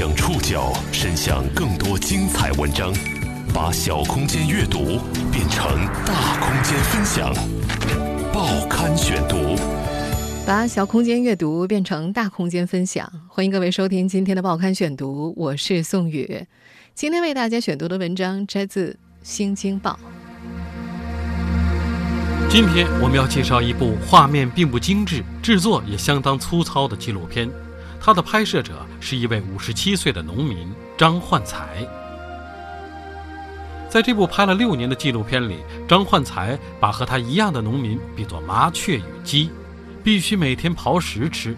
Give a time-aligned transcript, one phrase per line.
[0.00, 2.90] 将触角伸向更多精彩文章，
[3.52, 4.98] 把小空间阅读
[5.30, 7.30] 变成大空间分享。
[8.32, 9.54] 报刊选读，
[10.46, 13.12] 把小空间阅读变成大空间分享。
[13.28, 16.46] 欢迎各位收听今天的报刊选读，我是宋宇。
[16.94, 18.92] 今天为大家选读的文章摘自
[19.22, 20.00] 《新京报》。
[22.48, 27.46] 今天我们要介绍一部画面并不精致、制作也相当粗糙的纪录片。
[28.00, 31.86] 它的拍摄者是一位五十七岁的农民张焕才。
[33.88, 39.50] 在这部拍了六年的纪录片里，张焕才把和他一样的农民比作麻雀与鸡，
[40.02, 41.56] 必须每天刨食吃。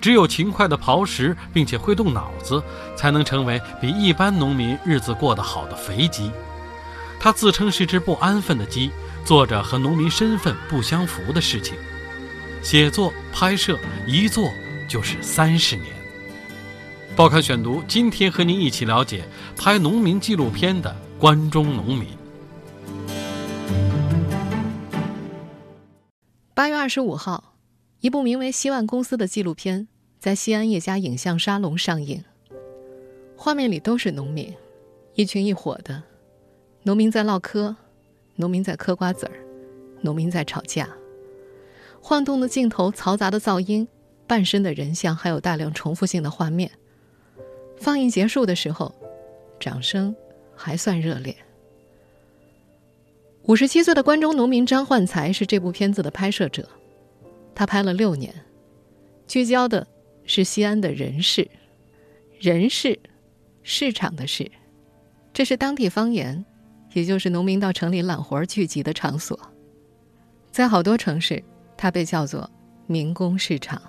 [0.00, 2.62] 只有勤快的刨食，并且会动脑子，
[2.94, 6.30] 才能成为比一般农民日子过得好的肥鸡。
[7.18, 8.90] 他自称是只不安分的鸡。
[9.24, 11.74] 做着和农民身份不相符的事情，
[12.62, 14.52] 写作、拍摄，一做
[14.88, 15.86] 就是三十年。
[17.16, 19.24] 报刊选读，今天和您一起了解
[19.56, 22.08] 拍农民纪录片的关中农民。
[26.54, 27.54] 八月二十五号，
[28.00, 32.24] 一部名为《希万公司》的纪录片在西安一家影像沙龙上映。
[33.36, 34.54] 画面里都是农民，
[35.14, 36.02] 一群一伙的，
[36.82, 37.76] 农民在唠嗑。
[38.36, 39.32] 农民在嗑瓜子儿，
[40.00, 40.88] 农民在吵架。
[42.00, 43.86] 晃动的镜头，嘈杂的噪音，
[44.34, 46.68] 半身的人像，还有大量重复性的画面。
[47.76, 48.92] 放映结束的时候，
[49.60, 50.12] 掌声
[50.56, 51.36] 还算热烈。
[53.44, 56.68] 五十七岁的关中农民张焕才是这部片子的拍摄者，
[57.54, 58.34] 他拍了六年，
[59.28, 59.86] 聚焦的
[60.24, 61.48] 是西安的人事，
[62.40, 62.98] 人事，
[63.62, 64.50] 市场的事，
[65.32, 66.44] 这是当地方言。
[66.92, 69.38] 也就是农民到城里揽活聚集的场所，
[70.50, 71.40] 在好多城市，
[71.76, 72.50] 它被叫做
[72.88, 73.80] 民工市场。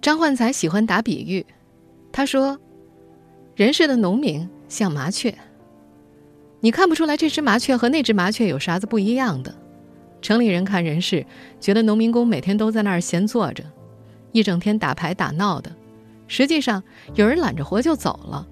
[0.00, 1.44] 张焕才喜欢打比喻，
[2.10, 2.58] 他说
[3.54, 5.36] ：“人世的农民像麻雀，
[6.60, 9.54] 你看不出来这只麻雀和那只麻雀有啥子不一样的。
[10.22, 11.26] 城里人看人世，
[11.60, 13.64] 觉得农民工每天都在那儿闲坐着，
[14.32, 15.70] 一整天打牌打闹的。
[16.26, 16.82] 实际上，
[17.14, 18.46] 有人揽着活就走了，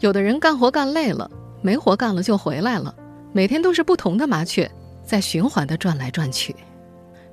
[0.00, 1.30] 有的人干活干累了。”
[1.62, 2.94] 没活干了就回来了，
[3.32, 4.70] 每天都是不同的麻雀
[5.04, 6.54] 在循环的转来转去。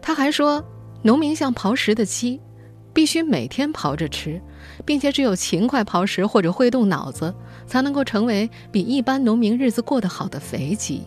[0.01, 0.63] 他还说，
[1.03, 2.41] 农民像刨食的鸡，
[2.93, 4.39] 必须每天刨着吃，
[4.85, 7.33] 并且只有勤快刨食或者会动脑子，
[7.65, 11.03] 才能够成为比一般农民日子过得好的肥鸡。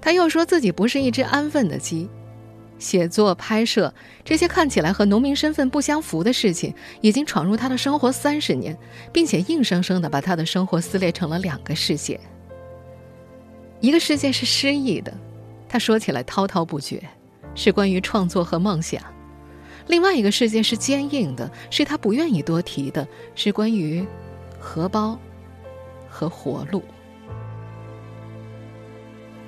[0.00, 2.08] 他又说自己不是一只安分的鸡。
[2.78, 3.92] 写作、拍摄
[4.24, 8.74] 这些看起来和农民身份不相符的事情，已经闯入他的生活三十年，
[9.12, 12.18] 并且硬生生的把他的生活撕裂成了两个世界。
[13.80, 15.12] 一个世界是诗意的，
[15.68, 17.02] 他说起来滔滔不绝，
[17.54, 19.02] 是关于创作和梦想；
[19.90, 24.06] 另外一个世界是坚硬的，是他不愿意多提的，是关于
[24.58, 25.18] 荷包
[26.08, 26.80] 和活路。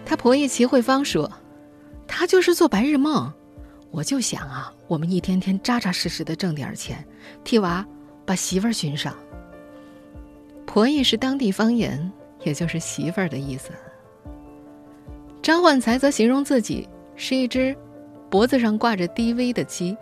[0.05, 1.31] 他婆姨齐慧芳说。
[2.15, 3.33] 他就是做白日梦，
[3.91, 7.03] 我就想啊，我们一天天扎扎实实的挣点钱，
[7.43, 7.87] 替娃
[8.27, 9.17] 把媳妇儿寻上。
[10.67, 12.13] 婆姨是当地方言，
[12.45, 13.71] 也就是媳妇儿的意思。
[15.41, 16.87] 张焕才则形容自己
[17.17, 17.75] 是一只
[18.29, 19.97] 脖子上挂着 DV 的鸡，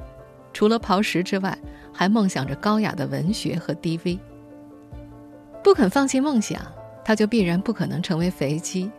[0.52, 1.56] 除了刨食之外，
[1.92, 4.18] 还梦想着高雅的文学和 DV。
[5.62, 6.60] 不肯放弃梦想，
[7.04, 8.90] 他就必然不可能成为肥鸡。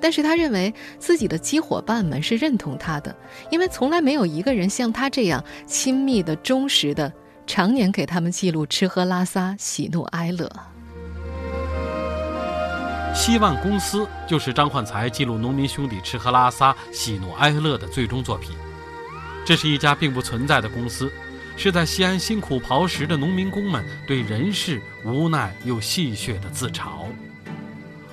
[0.00, 3.14] 但是他认为自己的鸡伙伴们是认同他的，
[3.50, 7.12] 因为从来没有一个人像他这样亲密的、忠实的，
[7.46, 10.50] 常年给他们记录吃喝拉撒、喜怒哀乐。
[13.14, 18.56] 希望公司就是张焕才记录农民兄弟吃喝拉撒、喜怒哀乐的最终作品。
[19.44, 21.10] 这是一家并不存在的公司，
[21.56, 27.06] 是在西安辛苦刨食的农民工们对人世无奈又戏谑的自嘲。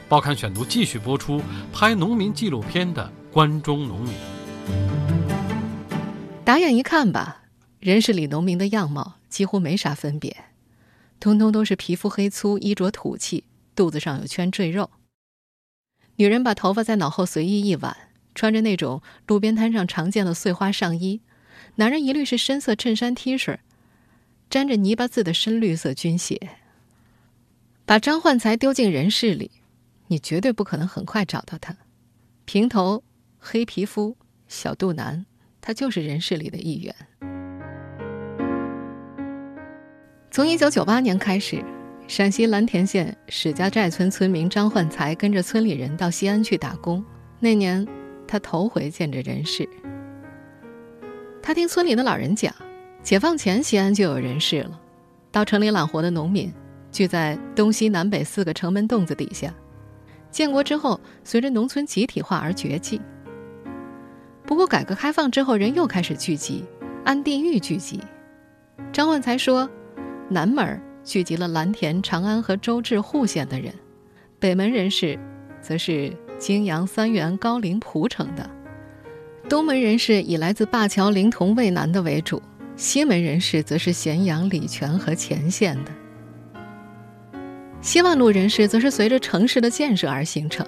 [0.08, 1.40] 报刊选读继续播出
[1.72, 4.14] 拍农民纪录片的关中农民。
[6.44, 7.44] 打眼一看吧，
[7.80, 10.36] 人世里农民的样貌几乎没啥分别，
[11.20, 13.44] 通通都是皮肤黑粗、衣着土气、
[13.76, 14.90] 肚子上有圈赘肉。
[16.16, 17.96] 女人把头发在脑后随意一挽，
[18.40, 21.20] 穿着那种路边摊上常见的碎花上衣；
[21.76, 23.58] 男人一律是深色衬衫 T 恤，
[24.50, 26.40] 沾着泥巴渍的深绿色军鞋。
[27.86, 29.52] 把张焕才丢进人世里。
[30.08, 31.76] 你绝对不可能很快找到他，
[32.46, 33.04] 平头、
[33.38, 34.16] 黑皮肤、
[34.48, 35.26] 小肚腩，
[35.60, 36.96] 他就是人世里的一员。
[40.32, 41.62] 从一九九八年开始，
[42.08, 47.04] 陕西蓝田县史家寨村村民张焕才跟着村里人到西安去打工。
[47.42, 47.86] 那年，
[48.30, 49.68] 他头回见着人世。
[51.42, 52.54] 他听村里的老人讲，
[53.02, 54.80] 解放前西安就有人世了，
[55.32, 56.54] 到城里揽活的农民
[56.92, 59.52] 聚在东西南北四个城门洞子底下。
[60.30, 63.02] 建国之后，随着农村集体化而绝迹。
[64.46, 66.64] 不过，改革开放之后，人又开始聚集，
[67.06, 68.00] 按地域聚集。
[68.92, 69.68] 张万才说，
[70.30, 73.74] 南门聚集了蓝田、长安和周至户县的人，
[74.38, 75.18] 北门人士
[75.64, 78.44] 则是泾阳、三原、高陵、蒲城的；
[79.50, 82.42] 东门人士以来自灞桥、临潼、渭南的为主，
[82.76, 85.92] 西门人士则是咸阳、礼泉和乾县的。
[87.82, 90.66] 西万路人士则是随着城市的建设而形成。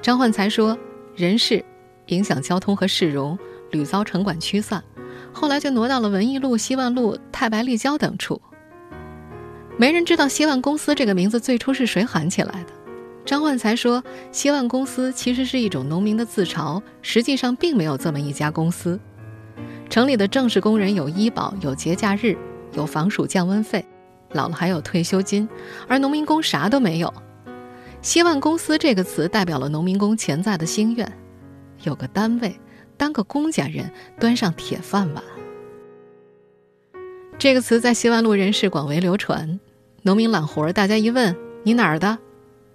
[0.00, 0.78] 张焕才说，
[1.16, 1.64] 人事
[2.06, 3.38] 影响交通和市容，
[3.70, 4.82] 屡遭城管驱散，
[5.32, 8.40] 后来就挪到了文艺路、西万路、太白、立交等处。
[9.76, 12.83] 没人知道西万公司这个名字最初是谁喊起来的。
[13.24, 19.00] 张焕才说，希望公司其实是一种农民的自嘲，实际上并没有这么一家公司。
[19.88, 22.36] 城里的正式工人有医保，有节假日，
[22.72, 23.84] 有防暑降温费。
[24.32, 25.48] 老了还有退休金，
[25.86, 27.12] 而农民工啥都没有。
[28.02, 31.10] 希望公司这个词代表了农民工潜在的心愿，
[31.84, 32.58] 有个单位，
[32.96, 35.22] 当个公家人，端上铁饭碗。
[37.38, 39.60] 这个词在西万路人士广为流传。
[40.02, 42.18] 农民揽活，大家一问你哪儿的，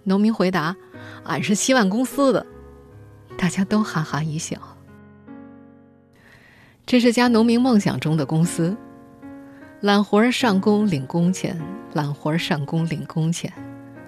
[0.09, 0.75] 农民回答
[1.23, 2.44] ：“俺是希万公司的。”
[3.38, 4.57] 大家都哈哈一笑。
[6.85, 8.75] 这是家农民梦想中的公司。
[9.81, 11.57] 揽活儿上工领工钱，
[11.94, 13.53] 揽活儿上工领工钱。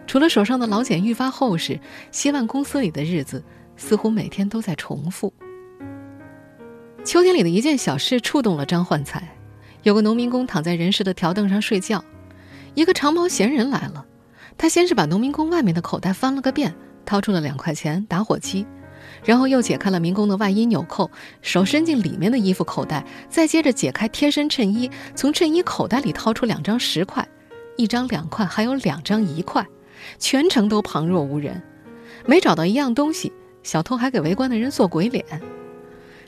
[0.08, 1.80] 除了手上的老茧愈发厚实，
[2.12, 3.42] 希望公司里的日子
[3.78, 5.32] 似乎每天都在重复。
[7.06, 9.38] 秋天里的一件小事触动了张焕才。
[9.84, 12.04] 有个农民工躺在人事的条凳上睡觉，
[12.74, 14.06] 一个长毛闲人来了。
[14.58, 16.74] 他先是把农民工外面的口袋翻了个遍，
[17.06, 18.66] 掏出了两块钱、打火机。
[19.24, 21.10] 然后又解开了民工的外衣纽扣，
[21.42, 27.28] 手伸进里面的衣服口袋，再接着解开贴身衬衣，从衬衣口袋里掏出两张十块，
[27.78, 29.66] 一张两块，还有两张一块，
[30.20, 31.62] 全程都旁若无人，
[32.26, 33.32] 没找到一样东西。
[33.64, 35.24] 小偷还给围观的人做鬼脸。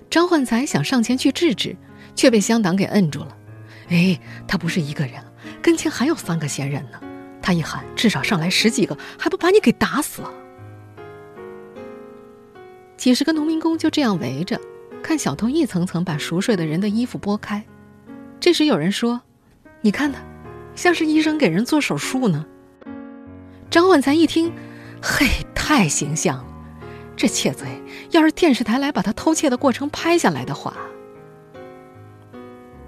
[0.10, 1.76] 张焕才想上前去制止，
[2.16, 3.38] 却被乡党给摁住了。
[3.90, 5.14] 哎，他不是一个人，
[5.62, 7.00] 跟前还有三个闲人呢。
[7.44, 10.24] 他一喊，至少上来十几个，还不把你给打死？
[12.96, 14.60] 几十个农民工就这样围着，
[15.04, 17.62] 看小偷一层层把熟睡的人的衣服剥开。
[18.40, 19.22] 这时有人说
[19.82, 20.20] ：“你看他，
[20.74, 22.46] 像是医生给人做手术呢。”
[23.70, 24.54] 张焕才一听，
[25.02, 26.46] 嘿，太形象了！
[27.18, 27.66] 这窃贼
[28.12, 30.74] 要是电视台来把他偷窃的过程拍下来的话，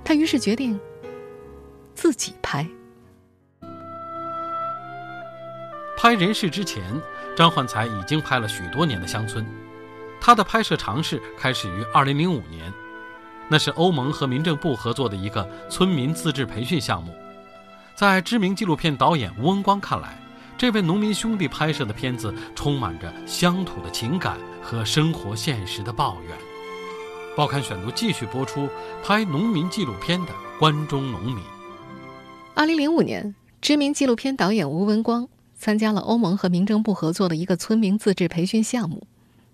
[0.03, 0.79] 他于是决定
[1.93, 2.65] 自己拍。
[5.97, 6.83] 拍人世之前，
[7.35, 9.45] 张焕才已经拍了许多年的乡村。
[10.19, 12.73] 他的拍摄尝试开始于2005年，
[13.47, 17.13] 那是欧盟和民政部合作的一个村民自治培训项目。
[17.95, 20.17] 在知名纪录片导演吴文光看来，
[20.57, 26.37] 这位农民兄弟拍摄的片子充满着乡土的情感和生活现实的抱怨。
[27.37, 28.67] 报刊选读继续播出
[29.03, 31.37] 拍农民纪录片的关中农民。
[32.55, 39.07] 2005年，知名纪录片导演吴文光参加了欧盟和民政部合作的一个村民自治培训项目。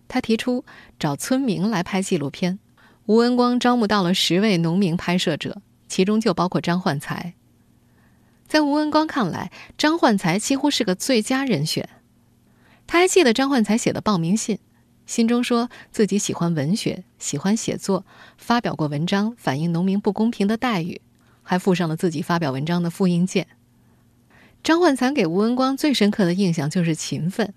[0.08, 0.66] 他提出
[1.00, 2.60] 找村民来拍纪录片，
[3.06, 7.34] 吴文光招募到了十位农民拍摄者，其中就包括张焕才。
[8.46, 11.88] 在吴文光看来，张焕才几乎是个最佳人选。
[12.86, 14.60] 他还记得张焕才写的报名信，
[15.06, 18.06] 信中说自己喜欢文学，喜欢写作，
[18.38, 21.00] 发表过文章反映农民不公平的待遇，
[21.42, 23.48] 还附上了自己发表文章的复印件。
[24.64, 27.54] 张焕才给吴文光最深刻的印象就是勤奋。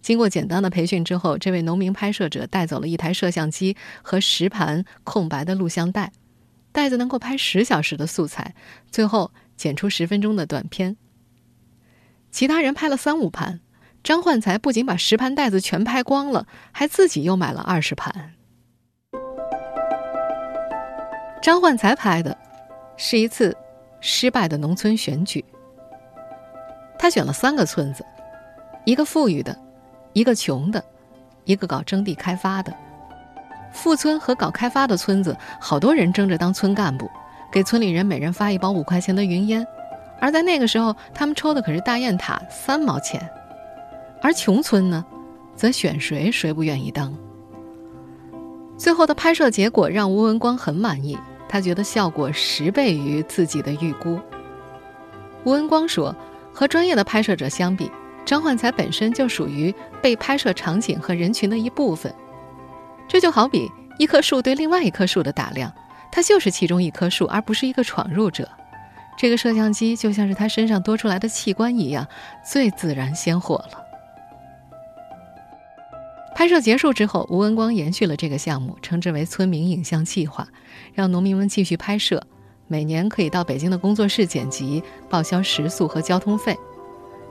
[0.00, 6.12] 经过简单的培训之后，这位农民拍摄者带走了一台摄像机和十盘空白的录像带，
[6.72, 8.54] 袋子能够拍十小时的素材，
[8.90, 10.96] 最后剪出十分钟的短片。
[12.30, 13.60] 其他人拍了三五盘，
[14.02, 18.32] 张焕才不仅把十盘袋子全拍光了，还自己又买了二十盘。
[21.42, 22.38] 张焕才拍的，
[22.96, 23.54] 是一次
[24.00, 25.44] 失败的农村选举。
[26.98, 28.04] 他选了三个村子，
[28.84, 29.56] 一个富裕的。
[30.14, 30.82] 一个穷的，
[31.44, 32.74] 一个搞征地开发的，
[33.72, 37.08] 富村和搞开发的村子，好多人争着当村干部，
[37.52, 39.64] 给村里人每人发一包五块钱的云烟，
[40.18, 43.28] 而在那个时候，他们抽的可是大雁塔，三毛钱。
[44.20, 45.04] 而穷村呢，
[45.54, 47.14] 则选谁谁不愿意当。
[48.76, 51.16] 最后的拍摄结果让吴文光很满意，
[51.48, 54.18] 他觉得效果十倍于自己的预估。
[55.44, 56.16] 吴文光说，
[56.58, 57.88] 和专业的拍摄者相比。
[58.26, 59.72] 张焕才本身就属于
[60.02, 62.12] 被拍摄场景和人群的一部分，
[63.06, 65.72] 这就好比一棵树对另外一棵树的打量，
[66.10, 68.46] 他就是其中一棵树，而不是一个闯入者。
[69.16, 72.06] 这个摄像机就像是他身上多出来的器官一样，
[72.44, 73.84] 最自然鲜活了。
[76.34, 80.46] 拍摄结束之后，吴文光延续了这个项目，称之为“村民影像计划”，
[80.92, 82.22] 让农民们继续拍摄，
[82.68, 86.56] 每年可以到北京的工作室剪辑，报销食宿和交通费。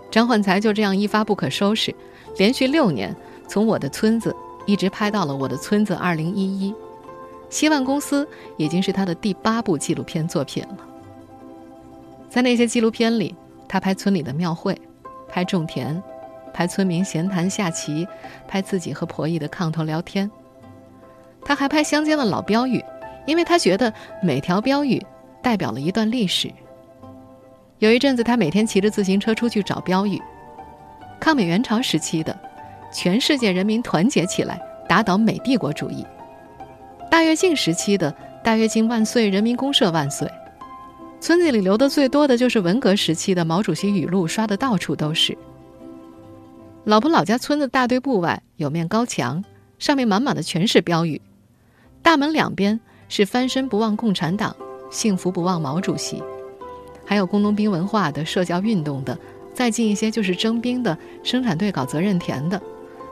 [0.09, 1.95] 张焕才就这样一发不可收拾，
[2.37, 3.15] 连续六年，
[3.47, 6.73] 从我的村子一直拍到了我的村子二零一一。
[7.49, 8.27] 希望公司
[8.57, 10.77] 已经是他的第八部纪录片作品了。
[12.29, 13.35] 在那些纪录片里，
[13.67, 14.79] 他拍村里的庙会，
[15.29, 16.01] 拍种田。
[16.53, 18.07] 拍村民闲谈下棋，
[18.47, 20.29] 拍自己和婆姨的炕头聊天。
[21.45, 22.83] 他还拍乡间的老标语，
[23.27, 25.05] 因为他觉得每条标语
[25.41, 26.51] 代表了一段历史。
[27.79, 30.21] 有一阵子，他每天骑着自行车出去找标语：
[31.19, 32.37] 抗美援朝时期的
[32.91, 36.03] “全世界人民团结起来，打倒美帝国主义”；
[37.11, 38.13] 大跃进时期的
[38.43, 40.27] “大跃进万岁，人民公社万岁”。
[41.21, 45.37] 村子里留的最多的就是文革时期的毛主席语录，刷的到处都是。
[46.83, 49.43] 老婆老家村子大队部外有面高墙，
[49.77, 51.21] 上面满满的全是标语。
[52.01, 52.79] 大门两边
[53.09, 54.55] 是“翻身不忘共产党，
[54.89, 56.21] 幸福不忘毛主席”，
[57.05, 59.17] 还有工农兵文化的、社教运动的，
[59.53, 62.61] 再近一些就是征兵的、生产队搞责任田的。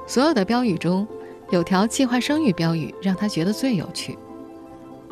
[0.08, 1.08] 所有的标语中，
[1.50, 4.18] 有条计划生育标语让他觉得最有趣。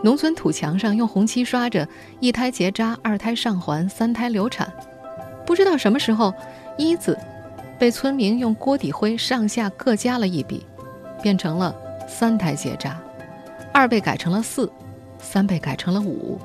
[0.01, 1.87] 农村土墙上用红漆刷着
[2.19, 4.71] “一胎结扎，二胎上环，三胎流产”。
[5.45, 6.33] 不知道什么时候
[6.77, 7.17] “一”字。
[7.79, 10.65] 被村民用锅底灰上下各加了一笔，
[11.21, 11.75] 变成了
[12.07, 12.97] 三胎结扎，
[13.73, 14.71] 二被改成了四，
[15.19, 16.39] 三被改成了五。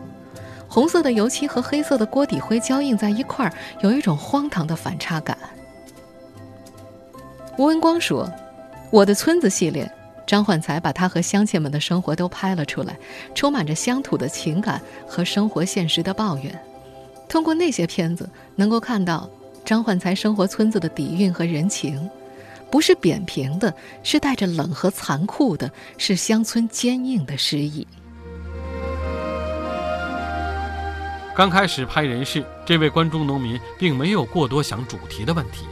[0.68, 5.36] 红色的油漆和黑色的锅底灰交映在一块儿，有一种荒唐的反差感。
[7.56, 8.30] 吴文光说
[8.92, 9.90] ：“我的村子系列，
[10.26, 12.96] 张焕才把他和乡亲们的生活都拍了出来，
[13.34, 16.56] 充满着乡土的情感和生活现实的抱怨。
[17.28, 19.28] 通过那些片子，能够看到。”
[19.64, 22.08] 张焕才生活村子的底蕴和人情，
[22.70, 27.86] 不是扁平的，是带着冷和残酷的，是乡村坚硬的诗意。
[31.38, 35.66] 刚开始拍人事，这位关中农民并没有过多想主题的问题，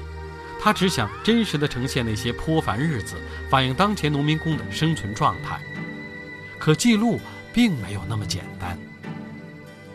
[0.61, 3.17] 他只想真实的呈现那些颇繁日子，
[3.51, 5.61] 反映当前农民工的生存状态。
[6.57, 7.19] 可记录
[7.53, 8.79] 并没有那么简单。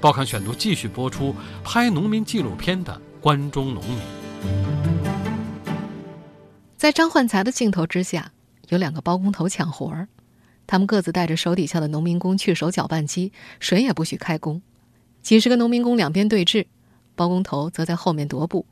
[0.01, 3.01] 报刊选读继续播出拍农民纪录片的。
[3.21, 3.97] 关中农民，
[6.75, 8.33] 在张焕才的镜头之下，
[8.67, 10.09] 有两个包工头抢活儿。
[10.67, 14.61] 他们各自带着手底下的农民工去守搅拌机，谁也不许开工。
[15.21, 16.67] 几十个农民工两边对峙，
[17.15, 18.65] 包工头则在后面踱步。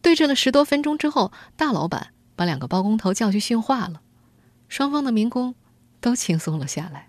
[0.00, 4.00] 对峙了十多分钟之后，大老板把两个包工头叫去训话了。
[4.68, 5.54] 双方的民工
[6.00, 7.08] 都轻松了下来，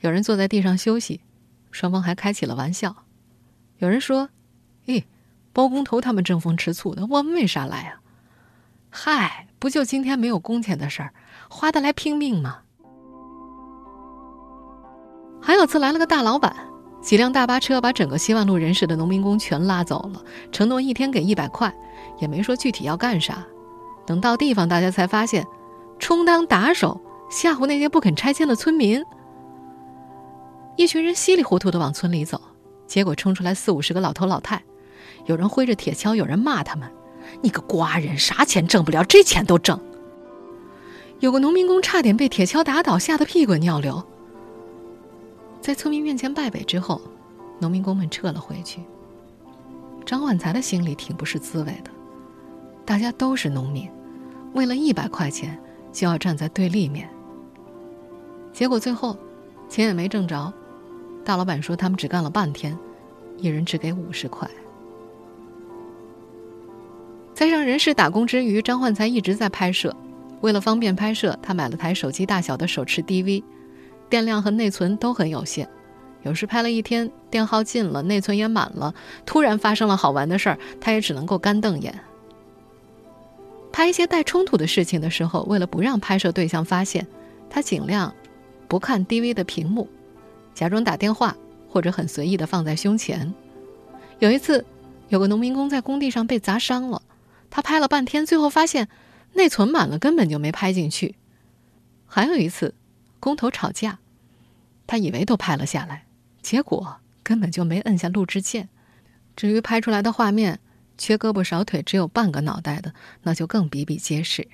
[0.00, 1.20] 有人坐在地上休息，
[1.70, 3.04] 双方还开起了玩笑。
[3.78, 4.30] 有人说
[4.86, 5.04] ：“咦。”
[5.54, 8.00] 包工头他们争风吃醋的，我们为啥来啊？
[8.88, 11.12] 嗨，不就今天没有工钱的事儿，
[11.50, 12.60] 花得来拼命吗？
[15.42, 16.56] 还有次来了个大老板，
[17.02, 21.74] 几辆大巴车把整个希望路人士的农民工全拉走了，承诺一天给一百块，
[22.20, 23.44] 也没说具体要干啥。
[24.06, 25.44] 等到地方，大家才发现，
[25.98, 29.04] 充当打手吓唬那些不肯拆迁的村民。
[30.76, 32.40] 一群人稀里糊涂的往村里走，
[32.86, 34.62] 结果冲出来四五十个老头老太。
[35.26, 36.88] 有人挥着铁锹，有人骂他们
[37.42, 39.78] ：“你个瓜人，啥钱挣不了，这钱都挣。”
[41.18, 44.04] 有个农民工差点被铁锹打倒，吓得屁滚尿流。
[45.62, 47.00] 在村民面前败北之后，
[47.60, 48.80] 农民工们撤了回去。
[50.04, 51.90] 张焕才的心里挺不是滋味的。
[52.84, 53.88] 大家都是农民，
[54.54, 55.56] 为了一百块钱
[55.92, 57.08] 就要站在对立面。
[58.52, 59.16] 结果最后，
[59.68, 60.52] 钱也没挣着。
[61.24, 62.76] 大老板说他们只干了半天，
[63.38, 64.50] 一人只给五十块。
[67.32, 69.94] 在让人事打工之余，张焕才一直在拍摄。
[70.40, 73.44] 为了方便拍摄，他买了台手机大小的手持 DV，
[74.12, 75.66] 电量和内存都很有限。
[76.22, 81.98] 有时拍了一天，电耗尽了，内存也满了，突然发生了好玩的事儿，他也只能够干瞪眼。
[83.72, 87.06] 拍一些带冲突的事情的时候，为了不让拍摄对象发现，
[87.48, 88.14] 他尽量
[88.68, 89.88] 不看 DV 的屏幕，
[90.52, 91.34] 假装打电话，
[91.70, 93.32] 或者很随意的放在胸前。
[94.18, 94.62] 有一次，
[95.08, 97.00] 有个农民工在工地上被砸伤了。
[97.48, 98.88] 他拍了半天，最后发现
[99.32, 101.14] 内存满了，根本就没拍进去。
[102.06, 102.74] 还有一次，
[103.18, 103.98] 工头吵架，
[104.92, 106.04] 他以为都拍了下来，
[106.42, 108.68] 结果根本就没摁下录制键。
[109.34, 110.60] 至于拍出来的画面，
[110.98, 114.46] 缺胳膊少腿，只有半个脑袋的，那就更比比皆是。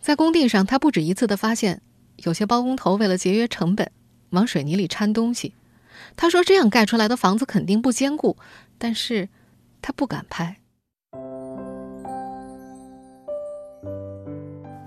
[0.00, 1.82] 在工地上，他不止一次的发现，
[2.16, 3.90] 有些包工头为了节约成本，
[4.30, 5.52] 往水泥里掺东西。
[6.16, 8.38] 他说这样盖出来的房子肯定不坚固，
[8.78, 9.28] 但是
[9.82, 10.56] 他不敢拍。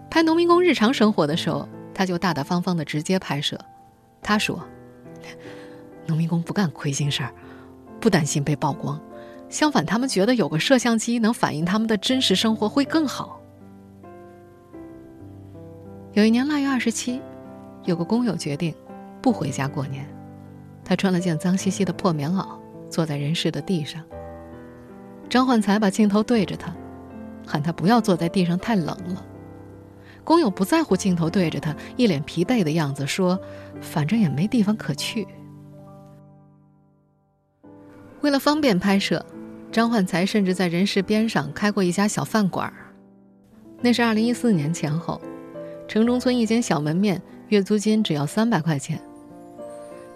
[0.09, 3.63] 拍农民工日常生活的时候，他就大大方方的直接拍摄。
[4.27, 4.61] 他说
[6.05, 7.31] ：“农民工不干亏心事儿，
[7.97, 8.99] 不担心被曝光，
[9.47, 13.39] 相反，他们觉得有个摄像机能反映他们的真实生活会更好。”
[16.11, 17.21] 有一年腊月二十七，
[17.85, 18.75] 有个工友决定
[19.21, 20.05] 不回家过年，
[20.83, 22.45] 他穿了件脏兮兮的破棉袄，
[22.89, 24.03] 坐在人事的地上。
[25.29, 26.75] 张焕才把镜头对着他，
[27.45, 29.25] 喊他不要坐在地上，太冷了。
[30.27, 33.39] 工友不在乎镜头对着他，一脸疲惫的样子说
[33.79, 35.25] ：“反正也没地方可去。”
[38.19, 39.25] 为了方便拍摄，
[39.71, 42.73] 张焕才甚至在人事边上开过一家小饭馆儿
[43.79, 45.21] 那是二零一四年前后，
[45.87, 48.99] 城中村一间小门面，月租金只要三百块钱。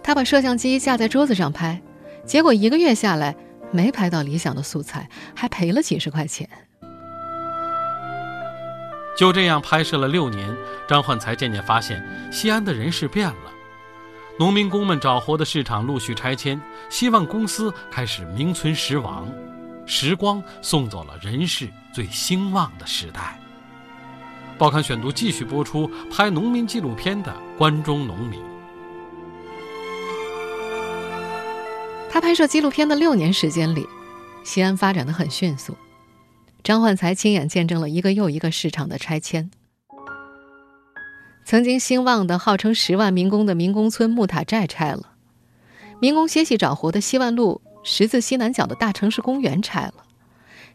[0.02, 1.80] 他把摄像机架在桌子上拍，
[2.26, 3.34] 结果一个月下来
[3.70, 6.46] 没拍到理想的素材，还赔了几十块钱。
[9.16, 10.56] 就这样拍摄了六年，
[10.88, 12.02] 张焕才渐渐发现
[12.32, 13.52] 西安的人事变了，
[14.38, 19.28] 农民工们找活的市场陆续拆迁，希望公司开始名存实亡，
[19.86, 23.38] 时光送走了人事最兴旺的时代。
[24.58, 28.40] 报刊选读继续播出拍农民纪录片的关中农民。
[32.10, 33.86] 他拍摄纪录片的六年时间里，
[34.44, 35.76] 西安发展的很迅速。
[36.64, 39.50] 张焕才亲眼见证了一个又一个市场的拆迁。
[41.44, 45.14] 曾经兴旺的、号称十万民工的民工村木塔寨拆了，
[46.00, 49.94] 民工歇息找活的西万路十字西南角的大城市公园拆了，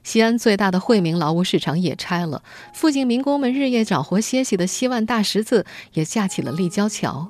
[0.03, 7.29] 西安最大的惠民劳务市场也拆了，附近民工们日夜找活歇息的西万大十字也架起了立交桥。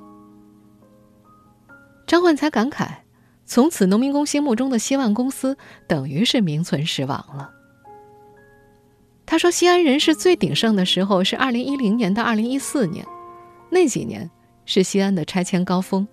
[2.08, 2.88] 张焕才感慨，
[3.46, 7.52] 从此农民工心目中的西万公司等于是名存实亡了。
[9.30, 13.06] 他说：“西安人事最鼎盛的时候是二零一零年到二零一四年，
[13.68, 14.30] 那几年
[14.64, 16.08] 是西安的拆迁高峰，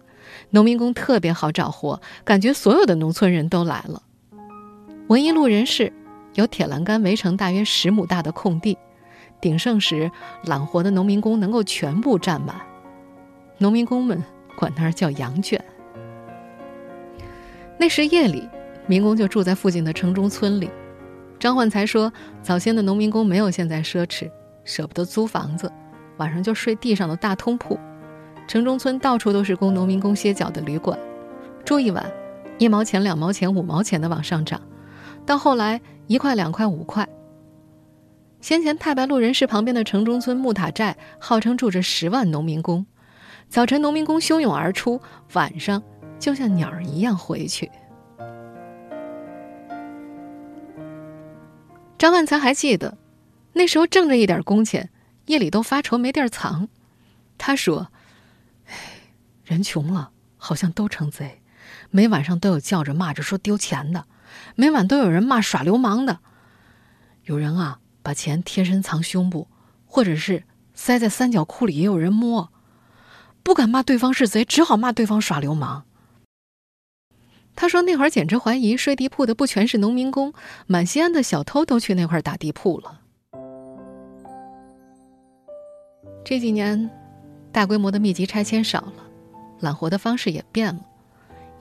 [0.49, 4.03] 农民工特别好找活，感觉所有的农村人都来了。
[5.07, 5.93] 文一路人事
[6.33, 8.77] 有铁栏杆围成大约十亩大的空地，
[9.39, 10.11] 鼎盛时
[10.43, 12.57] 揽活的农民工能够全部占满，
[13.59, 14.21] 农民工们
[14.57, 15.63] 管那儿叫羊圈。
[17.79, 18.45] 那时夜里，
[18.87, 20.69] 民工就住在附近的城中村里。”
[21.39, 24.31] 张焕才说：“早先的农民工没有现在奢侈，
[24.63, 25.71] 舍不得租房子，
[26.17, 27.77] 晚上就睡地上的大通铺。
[28.47, 30.97] 城中村到处都是供农民工歇脚的旅馆，
[31.65, 32.05] 住一晚，
[32.57, 34.61] 一毛钱、两毛钱、五毛钱的往上涨，
[35.25, 37.07] 到后来一块、两块、五块。
[38.39, 42.85] 先前太白路人士旁边的城中村木塔寨，号称住着十万农民工，
[43.49, 45.01] 早晨农民工汹涌而出，
[45.33, 45.81] 晚上
[46.17, 47.69] 就像鸟儿一样回去。”
[51.97, 52.97] 张万才还记得，
[53.53, 54.89] 那时候挣着一点工钱，
[55.27, 56.67] 夜里都发愁没地儿藏。
[57.37, 57.89] 他说
[59.45, 61.41] ：“人穷了，好像都成贼，
[61.89, 64.05] 每晚上都有叫着骂着说丢钱的，
[64.55, 66.19] 每晚都有人骂耍流氓的。
[67.23, 69.47] 有人啊，把钱贴身藏胸部，
[69.85, 72.51] 或者是塞在三角裤里，也有人摸。
[73.41, 75.85] 不敢骂对方是贼，只好骂对方耍流氓。”
[77.55, 80.33] 他说：“那会儿简直怀疑睡地铺的不全是农民工，
[80.67, 83.01] 满西安的小偷都去那块打地铺了。”
[86.25, 86.89] 这几年，
[87.51, 88.93] 大规模的密集拆迁少了，
[89.59, 90.81] 揽活的方式也变了。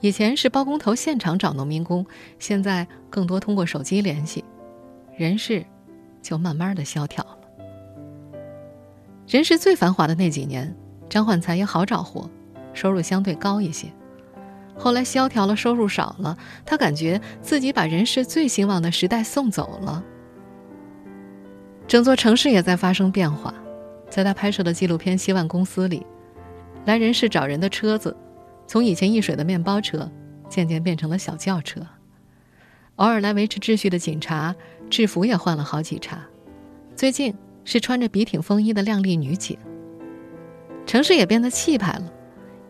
[0.01, 2.05] 以前是包工头现场找农民工，
[2.39, 4.43] 现在更多通过手机联系，
[5.15, 5.65] 人事
[6.21, 7.37] 就慢慢的萧条了。
[9.27, 10.75] 人事最繁华的那几年，
[11.09, 12.29] 张焕才也好找活，
[12.73, 13.87] 收入相对高一些。
[14.77, 20.03] 后来萧条了，收入少了，他感觉自己把人世最兴旺的时代送走了。
[21.87, 23.53] 整座城市也在发生变化，
[24.09, 26.05] 在他拍摄的纪录片《希望公司》里，
[26.85, 28.15] 来人事找人的车子，
[28.67, 30.09] 从以前易水的面包车，
[30.49, 31.81] 渐渐变成了小轿车。
[32.97, 34.55] 偶尔来维持秩序的警察，
[34.89, 36.19] 制服也换了好几茬。
[36.95, 37.33] 最近
[37.63, 39.57] 是穿着笔挺风衣的靓丽女警。
[40.85, 42.11] 城市也变得气派了。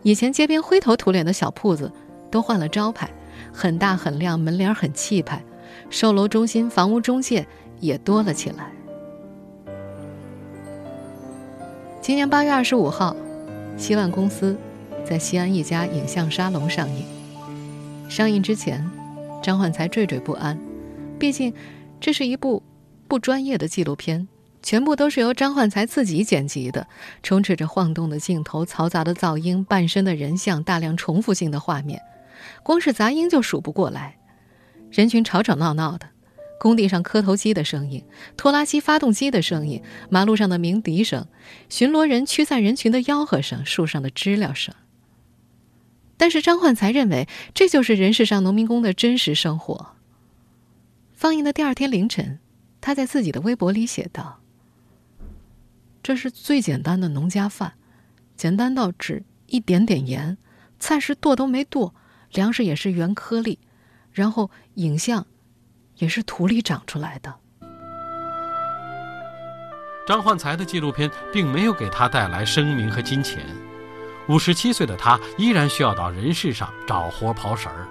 [0.06, 1.90] 以前街边灰头土脸的小铺子，
[2.30, 3.10] 都换了招牌，
[3.52, 5.42] 很大很亮，门脸很气派。
[5.90, 7.44] 售楼中心、房屋中介
[7.80, 8.70] 也多了起来。
[12.00, 13.16] 今年八月二十五号，
[13.82, 14.56] 《希万公司》
[15.04, 17.04] 在西安一家影像沙龙上映。
[18.08, 18.88] 上映之前，
[19.42, 20.56] 张焕才惴惴不安，
[21.18, 21.52] 毕竟
[21.98, 22.62] 这是一部
[23.08, 24.28] 不专业的纪录片。
[24.66, 26.88] 全部都是由张焕才自己剪辑的，
[27.22, 32.02] 充斥着晃动的镜头、嘈杂的噪音、半身的人像、大量重复性的画面。
[32.64, 34.18] 光是杂音就数不过来。
[34.90, 36.08] 人群吵吵闹闹的，
[36.58, 38.02] 工地上磕头机的声音、
[38.36, 41.28] 拖拉机发动机的声音、马路上的鸣笛声、
[41.68, 44.74] 巡逻人驱散人群的吆喝声、树上的知了声。
[46.16, 49.92] 但是张焕才认为，这就是人世上农民工的真实生活。
[51.12, 52.40] 放映的第二天凌晨，
[52.80, 54.40] 他在自己的微博里写道
[56.06, 57.72] ：“这是最简单的农家饭，
[58.36, 60.38] 简单到只一点点盐，
[60.78, 61.96] 菜是剁都没剁，
[62.30, 63.58] 粮食也是原颗粒，
[64.12, 65.26] 然后影像
[65.96, 67.34] 也是土里长出来的。”
[70.06, 73.44] 张焕才的纪录片并没有给他带来声名和金钱。
[74.28, 77.88] 五十七岁的他依然需要到人世上找活刨食儿，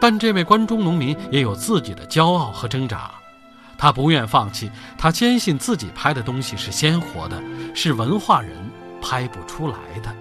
[0.00, 3.12] 但这位关中农民也有自己的骄傲和挣扎，
[3.76, 7.42] 他不愿放弃，他坚信自己拍的东西是鲜活的，
[7.74, 8.50] 是文化人
[9.02, 10.14] 拍不出来的。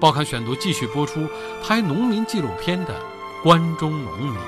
[0.00, 1.28] 报刊选读继续播出
[1.62, 2.94] 拍农民纪录片的
[3.42, 4.38] 关中农民。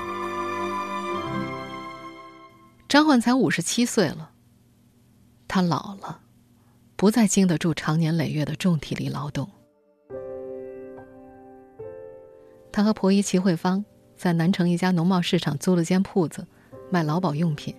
[2.87, 4.31] 张焕才五十七岁了，
[5.47, 6.21] 他老了，
[6.95, 9.49] 不再经得住长年累月的重体力劳动。
[12.71, 13.83] 他和婆姨齐慧芳
[14.15, 16.47] 在南城一家农贸市场租了间铺子，
[16.91, 17.73] 卖劳保用品。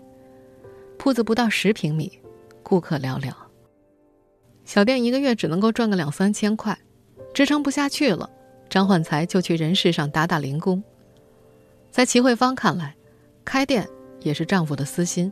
[0.98, 2.20] 铺子不到十平米，
[2.62, 3.32] 顾客寥寥。
[4.64, 6.78] 小店一个月只能够赚个两三千块，
[7.34, 8.30] 支撑不下去了，
[8.70, 10.82] 张焕才就去人事上打打零工。
[11.90, 12.94] 在齐慧芳看来，
[13.44, 13.88] 开店
[14.20, 15.30] 也是丈夫的私心，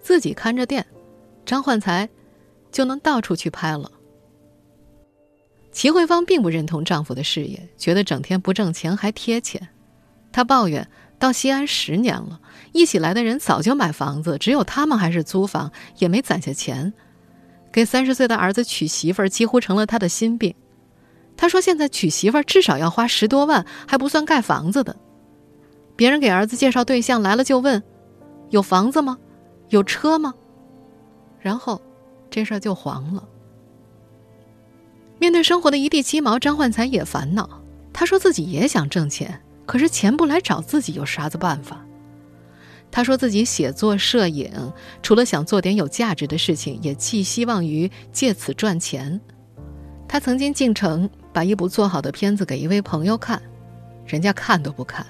[0.00, 0.86] 自己看着店，
[1.44, 2.08] 张焕才
[2.70, 3.90] 就能到处去拍了。
[5.72, 9.66] 齐慧芳并不认同丈夫的事业，觉得整天不挣钱还贴钱。
[10.30, 10.86] 她抱怨：
[11.22, 12.40] 到西安十年了，
[12.72, 16.92] 一起来的人早就买房子，只有他们还是租房，也没攒下钱。
[17.70, 20.52] 给三十岁的儿子娶媳妇儿几乎成了他的心病。
[21.36, 24.96] 他说：“现在娶媳妇儿至少要花十多万，还不算盖房子的。
[25.94, 27.80] 别人给儿子介绍对象来了就问：
[28.50, 29.16] 有房子吗？
[29.68, 30.34] 有车吗？
[31.38, 31.80] 然后
[32.30, 33.22] 这事儿就黄了。”
[35.20, 37.62] 面对生活的一地鸡毛，张焕才也烦恼。
[37.92, 41.84] 他说自己也想挣钱，可是钱不来找自己，有啥子办法？
[42.90, 44.52] 他说自己写作、摄影，
[45.02, 49.18] 除了想做点有价值的事情，也寄希望于借此赚钱。
[50.06, 53.40] 他曾经进城把一部做好的片子给一位朋友看，
[54.04, 55.06] 人家看都不看。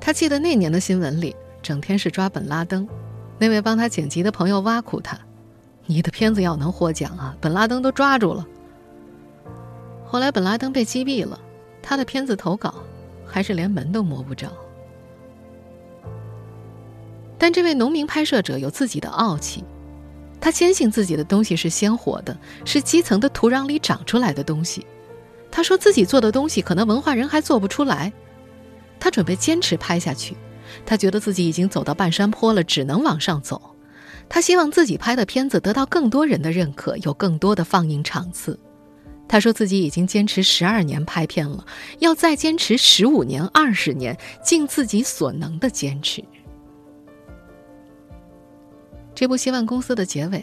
[0.00, 2.86] 他记得那年的新闻里，整天是抓本拉登，
[3.36, 5.18] 那位帮他剪辑的朋友挖苦他
[5.86, 8.46] ：“你的片子要能获奖啊，本拉登都抓住了。”
[10.06, 11.36] 后来，本拉登被击毙了，
[11.82, 12.74] 他的片子投稿
[13.28, 14.48] 还是连门都摸不着。
[17.38, 19.62] 但这位农民拍摄者有自己的傲气，
[20.40, 24.84] 他坚信自己的东西是鲜活的，是基层的土壤里长出来的东西。
[25.50, 28.12] 他说自己做的东西可能文化人还做不出来，
[28.98, 30.36] 他准备坚持拍下去。
[30.84, 33.60] 他觉得自己已经走到半山坡了，只能往上走。
[34.28, 38.58] 他希望自己拍的片子得到更多人的认可，有更多的放映场次。
[39.28, 41.64] 他说自己已经坚持十二年拍片了，
[41.98, 46.24] 要再坚持十五年、二十年，尽自己所能的坚持。
[49.14, 50.42] 这部《希望公司》的结尾，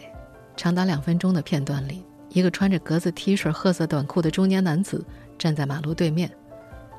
[0.55, 5.03] 长达两分钟的片段里，一个穿着格子 T 恤、褐色短裤的中年男子
[5.37, 6.29] 站在马路对面，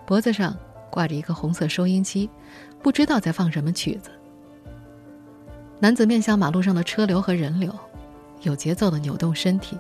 [0.05, 0.57] 脖子上
[0.91, 2.29] 挂着一个红色收音机，
[2.83, 4.11] 不知道在放什么曲子。
[5.79, 7.73] 男子面向马路上的车流和人流，
[8.43, 9.77] 有节奏的扭动身体。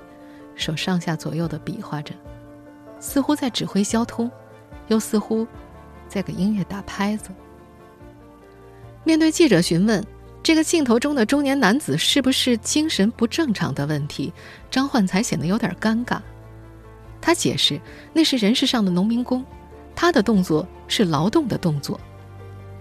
[0.57, 2.15] 手上下左右的比划着，
[2.99, 4.31] 似乎在指挥交通，
[4.89, 5.47] 又似乎
[6.09, 7.31] 在给音乐打拍子。
[9.05, 10.05] 面对记者询问
[10.43, 14.33] 这个镜头中的中年男子是不是精神不正常的问题，
[14.71, 16.19] 张焕才显得有点尴尬。
[17.21, 17.81] 他解释，
[18.13, 19.45] 那是人世上的农民工，
[19.95, 22.01] 他的动作是劳动的动作，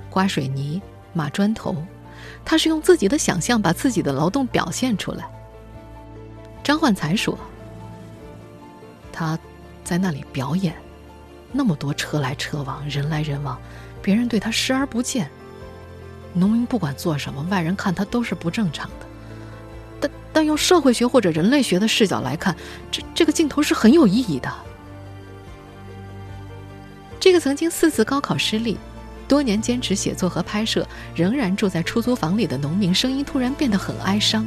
[0.10, 0.82] 刮水泥、
[1.14, 1.76] 码砖头，
[2.46, 5.28] 他是用自己的想象把自己的劳动表现出来。
[6.64, 7.38] 张焕才说。
[9.16, 9.40] 他
[9.82, 10.76] 在那里表演，
[11.54, 13.58] 那么多车来车往，人来人往，
[14.02, 15.30] 别人对他视而不见。
[16.34, 19.06] 农民不管做什么，外人看他都是不正常的。
[20.02, 22.54] 但但用社会学或者人类学的视角来看，
[22.92, 24.52] 这这个镜头是很有意义的。
[27.18, 28.78] 这个曾经四次高考失利，
[29.30, 34.46] 多年坚持写作和拍摄，仍然住在出租房里的农民，声音突然变得很哀伤。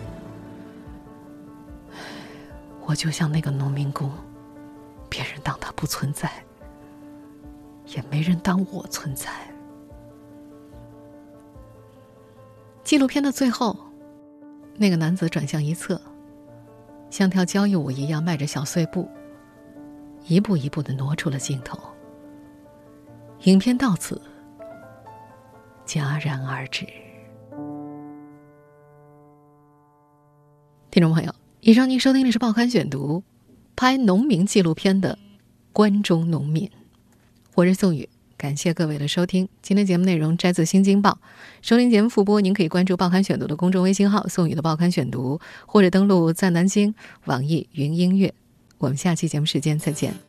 [2.85, 4.12] 我就像那个农民工。
[5.18, 6.31] 别人当他不存在，
[7.87, 9.33] 也没人当我存在。
[12.85, 13.76] 纪录片的最后，
[14.76, 16.00] 那个男子转向一侧，
[17.11, 19.09] 像跳交谊舞一样迈着小碎步，
[20.28, 21.76] 一步一步的挪出了镜头。
[23.40, 24.22] 影片到此
[25.85, 26.87] 戛然而止。
[30.92, 33.18] 听众朋友，以上您收听的是《报刊选读》，
[33.81, 35.17] 拍农民纪录片的
[35.73, 36.69] 关中农民，
[37.55, 38.09] 我是宋宇。
[38.37, 41.11] 感谢各位的收听，今天节目内容摘自《新京报》。
[41.62, 46.93] 收听节目复播，您可以关注《报刊选读》的公众微信号“宋宇的报刊选读”，或者登录在南京
[47.27, 48.35] 网易云音乐。
[48.79, 50.28] 我们下期节目时间再见。